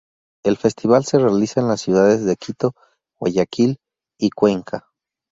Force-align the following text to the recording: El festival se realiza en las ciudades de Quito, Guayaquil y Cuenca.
El 0.43 0.57
festival 0.57 1.05
se 1.05 1.19
realiza 1.19 1.59
en 1.61 1.67
las 1.67 1.81
ciudades 1.81 2.25
de 2.25 2.35
Quito, 2.35 2.73
Guayaquil 3.19 3.77
y 4.19 4.31
Cuenca. 4.31 4.87